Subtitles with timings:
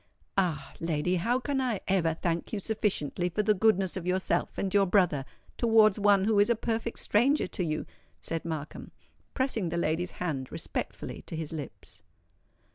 [0.35, 0.73] "Ah!
[0.79, 4.87] lady, how can I ever thank you sufficiently for the goodness of yourself and your
[4.87, 5.25] brother
[5.59, 7.85] towards one who is a perfect stranger to you?"
[8.19, 8.89] said Markham,
[9.35, 12.01] pressing the lady's hand respectfully to his lips.